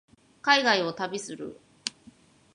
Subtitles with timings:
[0.41, 1.59] 海外を旅する